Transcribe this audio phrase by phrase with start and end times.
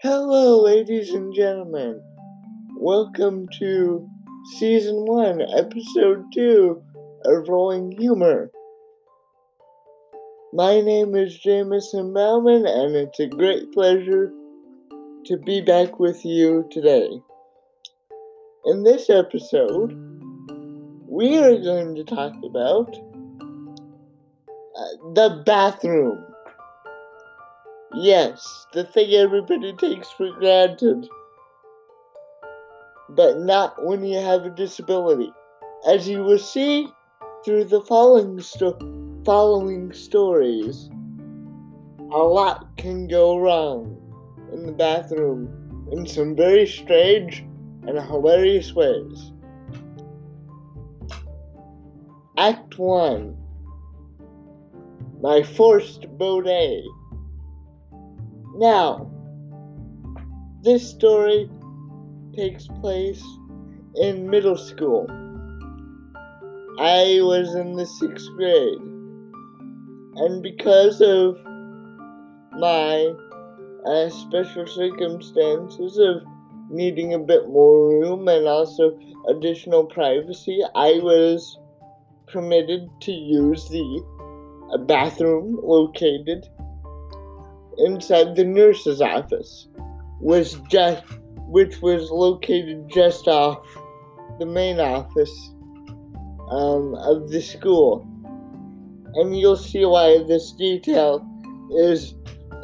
[0.00, 2.00] Hello, ladies and gentlemen.
[2.76, 4.08] Welcome to
[4.56, 6.82] Season 1, Episode 2
[7.24, 8.52] of Rolling Humor.
[10.52, 14.30] My name is Jameson Bauman, and it's a great pleasure
[15.26, 17.20] to be back with you today.
[18.66, 19.98] In this episode,
[21.08, 22.96] we are going to talk about
[24.76, 26.24] uh, the bathroom.
[27.94, 31.08] Yes, the thing everybody takes for granted.
[33.08, 35.32] But not when you have a disability.
[35.86, 36.88] As you will see
[37.44, 38.78] through the following, sto-
[39.24, 40.90] following stories,
[42.12, 43.96] a lot can go wrong
[44.52, 47.40] in the bathroom in some very strange
[47.86, 49.32] and hilarious ways.
[52.36, 53.34] Act 1
[55.22, 56.84] My Forced Bidet.
[58.58, 59.08] Now,
[60.64, 61.48] this story
[62.34, 63.22] takes place
[63.94, 65.06] in middle school.
[66.80, 68.80] I was in the sixth grade,
[70.16, 71.38] and because of
[72.58, 73.14] my
[73.86, 76.24] uh, special circumstances of
[76.68, 78.98] needing a bit more room and also
[79.28, 81.56] additional privacy, I was
[82.26, 84.04] permitted to use the
[84.74, 86.48] uh, bathroom located
[87.78, 89.68] inside the nurse's office
[90.20, 91.02] was just
[91.46, 93.64] which was located just off
[94.38, 95.54] the main office
[96.50, 98.06] um, of the school.
[99.14, 101.26] And you'll see why this detail
[101.78, 102.14] is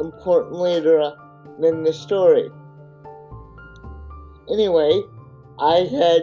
[0.00, 1.12] important later
[1.62, 2.50] in the story.
[4.50, 5.00] Anyway
[5.58, 6.22] i had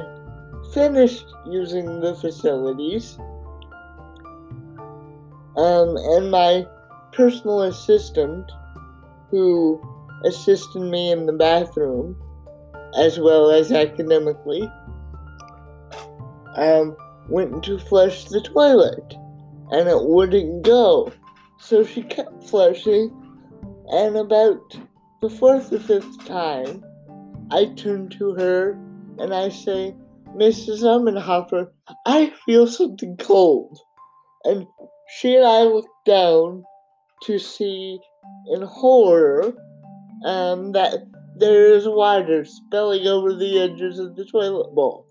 [0.74, 3.18] finished using the facilities
[5.56, 6.66] um, and my
[7.14, 8.52] personal assistant
[9.30, 9.82] who
[10.26, 12.16] assisted me in the bathroom
[12.98, 14.70] as well as academically
[16.56, 16.96] um,
[17.30, 19.16] went to flush the toilet
[19.72, 21.12] and it wouldn't go.
[21.60, 23.12] So she kept flushing,
[23.90, 24.78] and about
[25.22, 26.84] the fourth or fifth time,
[27.52, 28.72] I turn to her
[29.18, 29.96] and I say,
[30.36, 30.84] Mrs.
[30.84, 31.70] Ummenhopper,
[32.06, 33.78] I feel something cold.
[34.46, 34.66] And
[35.18, 36.64] she and I look down
[37.24, 38.00] to see
[38.48, 39.54] in horror
[40.26, 45.06] um, that there is water spilling over the edges of the toilet bowl.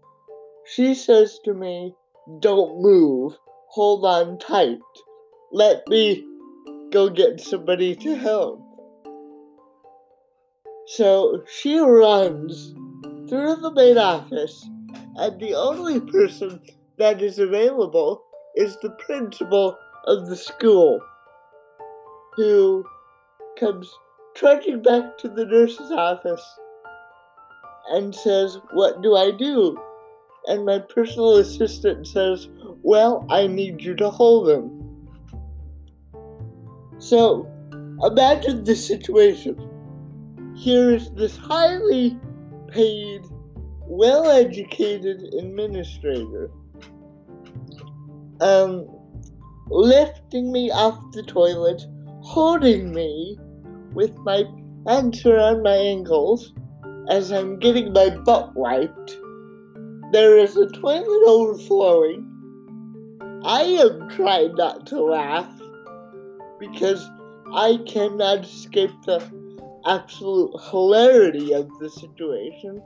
[0.66, 1.94] She says to me,
[2.40, 3.36] Don't move,
[3.68, 4.78] hold on tight.
[5.52, 6.24] Let me
[6.90, 8.62] go get somebody to help.
[10.86, 12.74] So she runs
[13.28, 14.68] through the main office,
[15.16, 16.60] and the only person
[16.98, 18.22] that is available
[18.56, 19.76] is the principal
[20.06, 21.00] of the school,
[22.36, 22.84] who
[23.58, 23.92] comes
[24.34, 26.44] trudging back to the nurse's office
[27.90, 29.78] and says, What do I do?
[30.46, 32.48] And my personal assistant says,
[32.82, 35.08] Well, I need you to hold him.
[36.98, 37.48] So,
[38.02, 39.56] imagine this situation.
[40.56, 42.18] Here is this highly
[42.68, 43.22] paid,
[43.86, 46.50] well educated administrator
[48.40, 48.86] um,
[49.68, 51.82] lifting me off the toilet,
[52.22, 53.38] holding me
[53.98, 54.44] with my
[54.86, 56.52] hands around my ankles
[57.08, 59.18] as I'm getting my butt wiped.
[60.12, 62.22] There is a toilet overflowing.
[63.44, 65.50] I am trying not to laugh
[66.60, 67.10] because
[67.52, 69.18] I cannot escape the
[69.84, 72.80] absolute hilarity of the situation.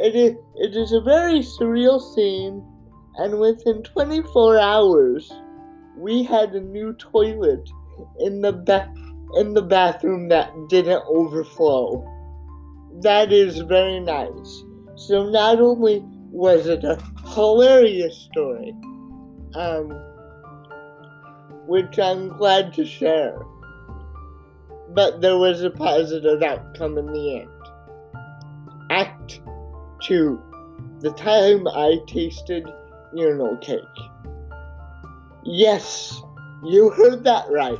[0.00, 2.66] It is, it is a very surreal scene,
[3.14, 5.32] and within 24 hours,
[5.96, 7.70] we had a new toilet
[8.20, 8.92] in the ba-
[9.36, 12.04] in the bathroom that didn't overflow.
[13.00, 14.64] That is very nice.
[14.96, 16.98] So not only was it a
[17.34, 18.74] hilarious story,
[19.54, 19.90] um,
[21.66, 23.38] which I'm glad to share,
[24.94, 27.48] but there was a positive outcome in the end.
[28.90, 29.40] Act
[30.02, 30.40] 2
[31.00, 32.68] The time I tasted
[33.14, 33.80] urinal cake.
[35.44, 36.20] Yes,
[36.64, 37.78] you heard that right.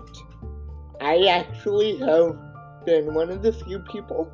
[1.00, 2.36] I actually have
[2.84, 4.30] been one of the few people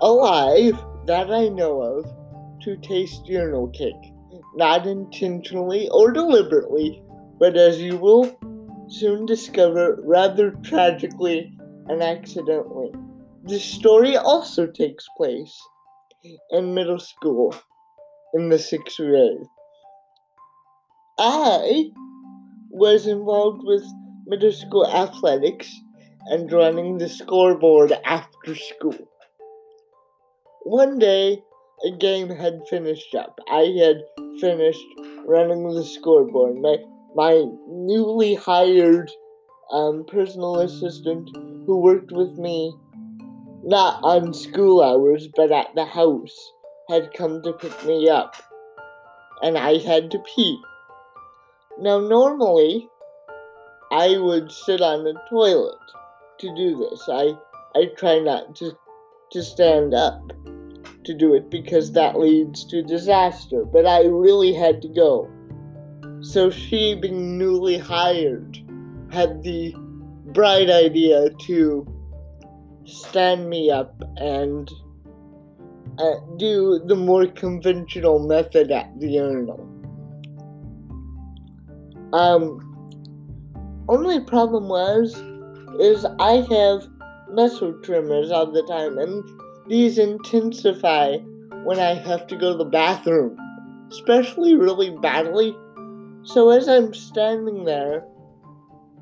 [0.00, 2.04] alive that I know of
[2.62, 4.12] to taste urinal cake.
[4.56, 7.02] Not intentionally or deliberately,
[7.38, 8.36] but as you will
[8.88, 11.52] soon discover, rather tragically
[11.88, 12.92] and accidentally.
[13.44, 15.54] This story also takes place
[16.50, 17.54] in middle school
[18.34, 19.46] in the sixth grade.
[21.18, 21.90] I
[22.74, 23.84] was involved with
[24.26, 25.70] middle school athletics,
[26.26, 29.08] and running the scoreboard after school.
[30.62, 31.42] One day,
[31.86, 33.38] a game had finished up.
[33.48, 34.02] I had
[34.40, 34.84] finished
[35.26, 36.56] running the scoreboard.
[36.56, 36.76] My,
[37.14, 39.10] my newly hired
[39.70, 41.30] um, personal assistant
[41.66, 42.74] who worked with me
[43.62, 46.52] not on school hours but at the house
[46.90, 48.36] had come to pick me up
[49.42, 50.60] and I had to pee.
[51.78, 52.88] Now, normally,
[53.90, 55.78] I would sit on the toilet
[56.38, 57.08] to do this.
[57.08, 57.34] I,
[57.74, 58.76] I try not to,
[59.32, 60.20] to stand up
[61.04, 65.30] to do it because that leads to disaster, but I really had to go.
[66.20, 68.58] So she, being newly hired,
[69.12, 69.74] had the
[70.32, 71.86] bright idea to
[72.84, 74.70] stand me up and
[75.98, 79.73] uh, do the more conventional method at the urinal.
[82.14, 82.60] Um,
[83.88, 85.14] only problem was,
[85.80, 86.86] is I have
[87.28, 89.28] muscle tremors all the time, and
[89.68, 91.16] these intensify
[91.64, 93.36] when I have to go to the bathroom,
[93.90, 95.56] especially really badly.
[96.22, 98.04] So as I'm standing there,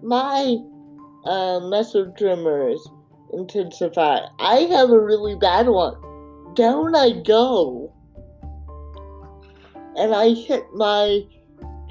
[0.02, 0.56] my
[1.26, 2.80] uh, muscle tremors
[3.34, 4.20] intensify.
[4.38, 5.96] I have a really bad one.
[6.54, 7.92] Down I go.
[9.96, 11.26] And I hit my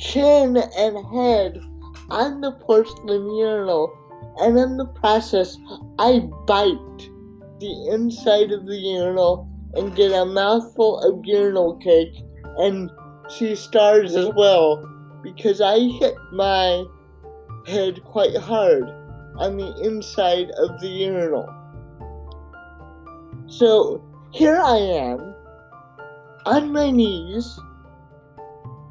[0.02, 1.62] chin and head
[2.10, 3.98] on the porcelain urinal.
[4.40, 5.58] And in the process,
[6.00, 7.10] I bite
[7.60, 12.14] the inside of the urinal and get a mouthful of urinal cake
[12.58, 12.90] and
[13.30, 14.84] see stars as well
[15.24, 16.84] because I hit my
[17.68, 18.84] head quite hard
[19.38, 21.48] on the inside of the urinal.
[23.48, 25.36] So here I am
[26.46, 27.60] on my knees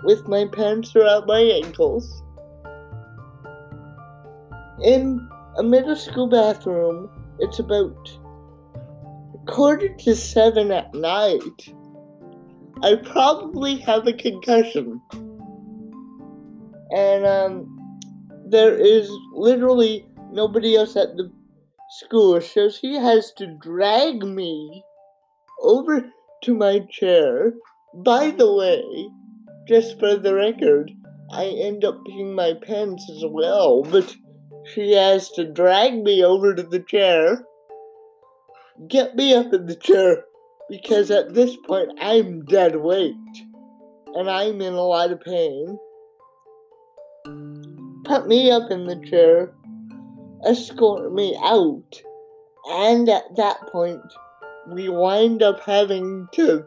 [0.05, 2.23] with my pants around my ankles
[4.83, 7.11] in a middle school bathroom.
[7.39, 8.19] It's about
[9.47, 11.75] quarter to seven at night.
[12.83, 15.01] I probably have a concussion.
[16.93, 18.03] And um,
[18.47, 21.31] there is literally nobody else at the
[21.91, 24.83] school, so she has to drag me
[25.63, 26.11] over
[26.45, 27.53] to my chair.
[27.95, 29.11] By the way,
[29.71, 30.91] just for the record,
[31.31, 34.17] I end up peeing my pants as well, but
[34.75, 37.47] she has to drag me over to the chair,
[38.89, 40.25] get me up in the chair,
[40.69, 43.15] because at this point I'm dead weight
[44.17, 45.79] and I'm in a lot of pain.
[48.05, 49.53] Put me up in the chair,
[50.45, 52.03] escort me out,
[52.71, 54.03] and at that point,
[54.73, 56.65] we wind up having to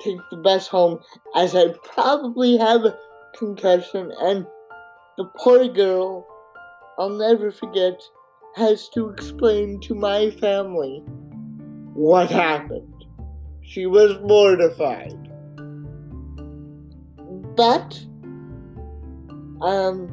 [0.00, 1.00] take the bus home
[1.34, 2.96] as I probably have a
[3.36, 4.46] concussion, and
[5.16, 6.26] the poor girl,
[6.98, 8.00] I'll never forget,
[8.56, 11.02] has to explain to my family
[11.94, 13.04] what happened.
[13.62, 15.18] She was mortified.
[17.56, 18.00] But,
[19.60, 20.12] um,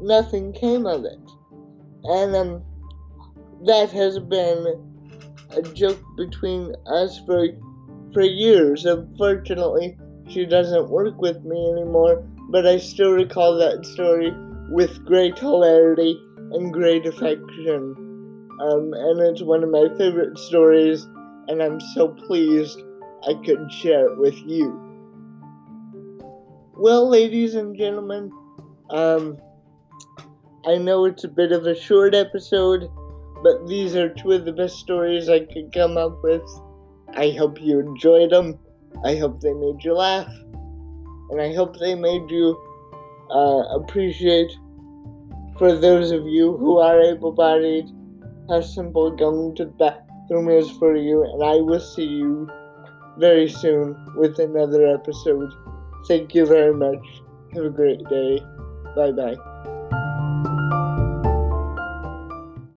[0.00, 1.30] nothing came of it.
[2.04, 2.62] And, um,
[3.66, 4.80] that has been
[5.50, 7.46] a joke between us for
[8.12, 8.84] for years.
[8.86, 9.96] Unfortunately,
[10.28, 14.32] she doesn't work with me anymore, but I still recall that story
[14.70, 16.20] with great hilarity
[16.52, 17.94] and great affection.
[18.60, 21.04] Um, and it's one of my favorite stories,
[21.48, 22.80] and I'm so pleased
[23.26, 24.86] I could share it with you.
[26.76, 28.30] Well, ladies and gentlemen,
[28.90, 29.38] um,
[30.66, 32.88] I know it's a bit of a short episode,
[33.42, 36.42] but these are two of the best stories I could come up with.
[37.16, 38.58] I hope you enjoyed them.
[39.04, 40.32] I hope they made you laugh.
[41.30, 42.58] And I hope they made you
[43.30, 44.52] uh, appreciate,
[45.58, 47.86] for those of you who are able bodied,
[48.48, 51.22] how simple going to the bathroom is for you.
[51.24, 52.50] And I will see you
[53.18, 55.52] very soon with another episode.
[56.08, 57.04] Thank you very much.
[57.54, 58.40] Have a great day.
[58.96, 59.49] Bye bye.